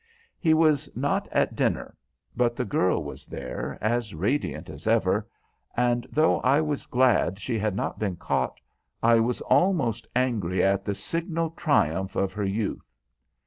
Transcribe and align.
He 0.39 0.55
was 0.55 0.89
not 0.95 1.27
at 1.31 1.55
dinner, 1.55 1.95
but 2.35 2.55
the 2.55 2.65
girl 2.65 3.03
was 3.03 3.27
there, 3.27 3.77
as 3.81 4.15
radiant 4.15 4.67
as 4.67 4.87
ever, 4.87 5.27
and 5.77 6.07
though 6.11 6.39
I 6.39 6.59
was 6.59 6.87
glad 6.87 7.37
she 7.37 7.59
had 7.59 7.75
not 7.75 7.99
been 7.99 8.15
caught, 8.15 8.59
I 9.03 9.19
was 9.19 9.41
almost 9.41 10.07
angry 10.15 10.63
at 10.63 10.85
the 10.85 10.95
signal 10.95 11.51
triumph 11.51 12.15
of 12.15 12.33
her 12.33 12.43
youth. 12.45 12.89